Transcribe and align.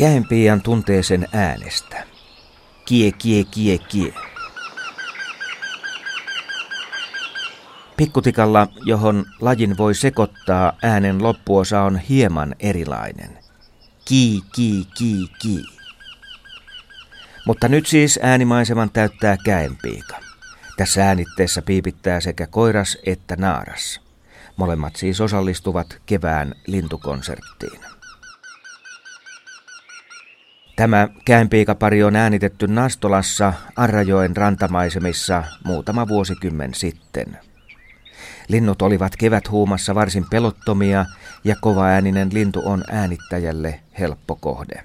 Käenpiian 0.00 0.62
tuntee 0.62 1.02
sen 1.02 1.28
äänestä. 1.32 2.04
Kie, 2.84 3.12
kie, 3.12 3.44
kie, 3.44 3.78
kie. 3.78 4.14
Pikkutikalla, 7.96 8.68
johon 8.84 9.26
lajin 9.40 9.78
voi 9.78 9.94
sekoittaa, 9.94 10.72
äänen 10.82 11.22
loppuosa 11.22 11.82
on 11.82 11.98
hieman 11.98 12.54
erilainen. 12.60 13.38
Ki, 14.04 14.40
ki, 14.54 14.86
ki, 14.98 15.26
ki. 15.42 15.64
Mutta 17.46 17.68
nyt 17.68 17.86
siis 17.86 18.18
äänimaiseman 18.22 18.90
täyttää 18.90 19.36
käenpiika. 19.44 20.16
Tässä 20.76 21.06
äänitteessä 21.06 21.62
piipittää 21.62 22.20
sekä 22.20 22.46
koiras 22.46 22.98
että 23.06 23.36
naaras. 23.36 24.00
Molemmat 24.56 24.96
siis 24.96 25.20
osallistuvat 25.20 25.98
kevään 26.06 26.54
lintukonserttiin. 26.66 27.99
Tämä 30.80 31.08
käenpiikapari 31.24 32.02
on 32.02 32.16
äänitetty 32.16 32.66
Nastolassa 32.66 33.52
Arrajoen 33.76 34.36
rantamaisemissa 34.36 35.44
muutama 35.64 36.08
vuosikymmen 36.08 36.74
sitten. 36.74 37.38
Linnut 38.48 38.82
olivat 38.82 39.16
keväthuumassa 39.16 39.94
varsin 39.94 40.24
pelottomia 40.30 41.06
ja 41.44 41.56
kovaääninen 41.60 42.28
lintu 42.32 42.62
on 42.64 42.84
äänittäjälle 42.90 43.80
helppo 43.98 44.36
kohde. 44.36 44.84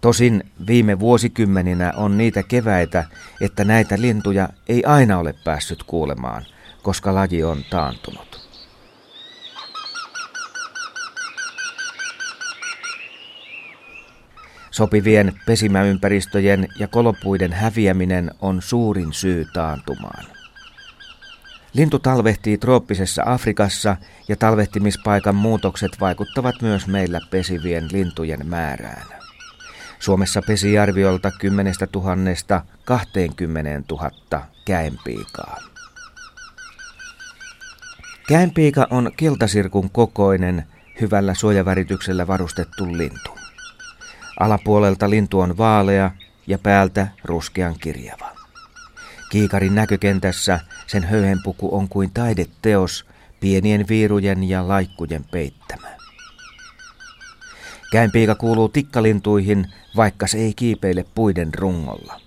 Tosin 0.00 0.44
viime 0.66 1.00
vuosikymmeninä 1.00 1.92
on 1.96 2.18
niitä 2.18 2.42
keväitä, 2.42 3.04
että 3.40 3.64
näitä 3.64 4.00
lintuja 4.00 4.48
ei 4.68 4.84
aina 4.84 5.18
ole 5.18 5.34
päässyt 5.44 5.82
kuulemaan, 5.82 6.44
koska 6.82 7.14
laji 7.14 7.44
on 7.44 7.64
taantunut. 7.70 8.47
Sopivien 14.78 15.32
pesimäympäristöjen 15.46 16.68
ja 16.78 16.88
kolopuiden 16.88 17.52
häviäminen 17.52 18.30
on 18.40 18.62
suurin 18.62 19.12
syy 19.12 19.46
taantumaan. 19.52 20.24
Lintu 21.72 21.98
talvehtii 21.98 22.58
trooppisessa 22.58 23.22
Afrikassa 23.26 23.96
ja 24.28 24.36
talvehtimispaikan 24.36 25.34
muutokset 25.34 25.90
vaikuttavat 26.00 26.54
myös 26.62 26.86
meillä 26.86 27.20
pesivien 27.30 27.88
lintujen 27.92 28.46
määrään. 28.46 29.06
Suomessa 29.98 30.42
pesi 30.46 30.78
arviolta 30.78 31.30
10 31.30 31.74
000 31.94 32.62
20 32.84 33.82
000 33.90 34.10
käenpiikaa. 34.64 35.56
Käenpiika 38.28 38.86
on 38.90 39.10
keltasirkun 39.16 39.90
kokoinen, 39.90 40.64
hyvällä 41.00 41.34
suojavärityksellä 41.34 42.26
varustettu 42.26 42.96
lintu. 42.96 43.37
Alapuolelta 44.40 45.10
lintu 45.10 45.40
on 45.40 45.58
vaalea 45.58 46.10
ja 46.46 46.58
päältä 46.58 47.08
ruskean 47.24 47.74
kirjava. 47.80 48.30
Kiikarin 49.30 49.74
näkökentässä 49.74 50.60
sen 50.86 51.04
höyhenpuku 51.04 51.76
on 51.76 51.88
kuin 51.88 52.10
taideteos, 52.10 53.06
pienien 53.40 53.88
viirujen 53.88 54.48
ja 54.48 54.68
laikkujen 54.68 55.24
peittämä. 55.30 55.88
Käenpiika 57.92 58.34
kuuluu 58.34 58.68
tikkalintuihin, 58.68 59.66
vaikka 59.96 60.26
se 60.26 60.38
ei 60.38 60.54
kiipeile 60.54 61.04
puiden 61.14 61.54
rungolla. 61.54 62.20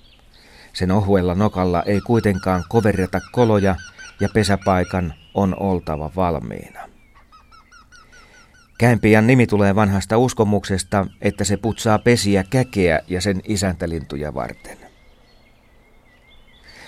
Sen 0.73 0.91
ohuella 0.91 1.35
nokalla 1.35 1.83
ei 1.83 2.01
kuitenkaan 2.01 2.63
koverreta 2.69 3.21
koloja 3.31 3.75
ja 4.19 4.29
pesäpaikan 4.33 5.13
on 5.33 5.55
oltava 5.59 6.11
valmiina. 6.15 6.90
Käenpian 8.81 9.27
nimi 9.27 9.47
tulee 9.47 9.75
vanhasta 9.75 10.17
uskomuksesta, 10.17 11.07
että 11.21 11.43
se 11.43 11.57
putsaa 11.57 11.99
pesiä 11.99 12.43
käkeä 12.49 12.99
ja 13.07 13.21
sen 13.21 13.41
isäntälintuja 13.47 14.33
varten. 14.33 14.77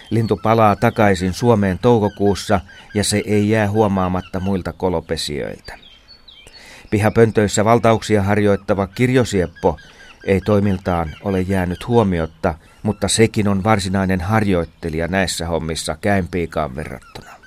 Lintu 0.10 0.40
palaa 0.44 0.76
takaisin 0.76 1.34
Suomeen 1.34 1.80
toukokuussa 1.80 2.60
ja 2.94 3.04
se 3.04 3.24
ei 3.26 3.50
jää 3.50 3.70
huomaamatta 3.70 4.40
muilta 4.40 4.74
kolopesijöiltä. 4.74 5.78
Pihapöntöissä 6.90 7.66
valtauksia 7.66 8.24
harjoittava 8.24 8.88
kirjosieppo 8.88 9.78
ei 10.26 10.42
toimiltaan 10.42 11.16
ole 11.24 11.42
jäänyt 11.42 11.88
huomiotta, 11.88 12.54
mutta 12.84 13.08
sekin 13.08 13.48
on 13.48 13.64
varsinainen 13.64 14.22
harjoittelija 14.22 15.08
näissä 15.08 15.48
hommissa 15.48 15.98
käenpiikaan 16.02 16.76
verrattuna. 16.76 17.43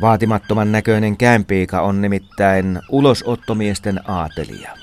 Vaatimattoman 0.00 0.72
näköinen 0.72 1.16
käenpiika 1.16 1.80
on 1.80 2.00
nimittäin 2.00 2.80
ulosottomiesten 2.88 4.00
aatelija. 4.10 4.76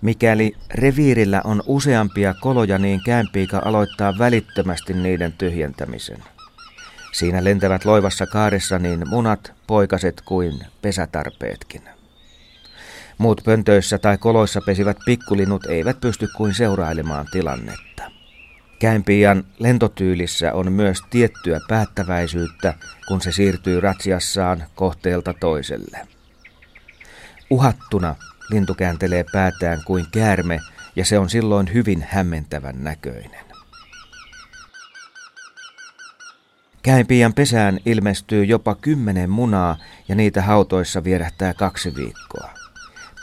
Mikäli 0.00 0.52
reviirillä 0.74 1.40
on 1.44 1.62
useampia 1.66 2.34
koloja, 2.34 2.78
niin 2.78 3.00
käenpiika 3.04 3.62
aloittaa 3.64 4.18
välittömästi 4.18 4.94
niiden 4.94 5.32
tyhjentämisen. 5.32 6.18
Siinä 7.12 7.44
lentävät 7.44 7.84
loivassa 7.84 8.26
kaaressa 8.26 8.78
niin 8.78 9.08
munat, 9.08 9.52
poikaset 9.66 10.22
kuin 10.24 10.52
pesätarpeetkin. 10.82 11.82
Muut 13.18 13.40
pöntöissä 13.44 13.98
tai 13.98 14.18
koloissa 14.18 14.60
pesivät 14.66 14.96
pikkulinnut 15.06 15.66
eivät 15.66 16.00
pysty 16.00 16.28
kuin 16.36 16.54
seurailemaan 16.54 17.26
tilannetta. 17.32 18.15
Käenpiian 18.78 19.44
lentotyylissä 19.58 20.52
on 20.52 20.72
myös 20.72 20.98
tiettyä 21.10 21.60
päättäväisyyttä, 21.68 22.74
kun 23.08 23.20
se 23.20 23.32
siirtyy 23.32 23.80
ratsiassaan 23.80 24.64
kohteelta 24.74 25.34
toiselle. 25.34 26.08
Uhattuna 27.50 28.14
lintu 28.50 28.74
kääntelee 28.74 29.24
päätään 29.32 29.82
kuin 29.86 30.06
käärme 30.12 30.60
ja 30.96 31.04
se 31.04 31.18
on 31.18 31.30
silloin 31.30 31.74
hyvin 31.74 32.06
hämmentävän 32.08 32.84
näköinen. 32.84 33.46
Käenpiian 36.82 37.34
pesään 37.34 37.80
ilmestyy 37.86 38.44
jopa 38.44 38.74
kymmenen 38.74 39.30
munaa 39.30 39.76
ja 40.08 40.14
niitä 40.14 40.42
hautoissa 40.42 41.04
vierähtää 41.04 41.54
kaksi 41.54 41.94
viikkoa. 41.94 42.65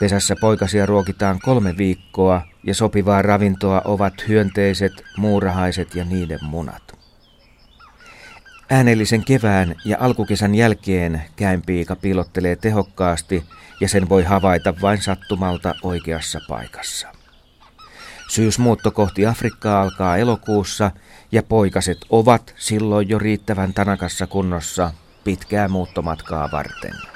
Pesässä 0.00 0.36
poikasia 0.40 0.86
ruokitaan 0.86 1.38
kolme 1.40 1.76
viikkoa 1.76 2.42
ja 2.64 2.74
sopivaa 2.74 3.22
ravintoa 3.22 3.82
ovat 3.84 4.28
hyönteiset, 4.28 4.92
muurahaiset 5.16 5.94
ja 5.94 6.04
niiden 6.04 6.38
munat. 6.42 6.98
Äänellisen 8.70 9.24
kevään 9.24 9.74
ja 9.84 9.96
alkukesän 10.00 10.54
jälkeen 10.54 11.22
käenpiika 11.36 11.96
piilottelee 11.96 12.56
tehokkaasti 12.56 13.44
ja 13.80 13.88
sen 13.88 14.08
voi 14.08 14.24
havaita 14.24 14.74
vain 14.82 15.02
sattumalta 15.02 15.74
oikeassa 15.82 16.40
paikassa. 16.48 17.08
Syysmuutto 18.28 18.90
kohti 18.90 19.26
Afrikkaa 19.26 19.82
alkaa 19.82 20.16
elokuussa 20.16 20.90
ja 21.32 21.42
poikaset 21.42 21.98
ovat 22.10 22.54
silloin 22.56 23.08
jo 23.08 23.18
riittävän 23.18 23.74
tanakassa 23.74 24.26
kunnossa 24.26 24.92
pitkää 25.24 25.68
muuttomatkaa 25.68 26.48
varten. 26.52 27.13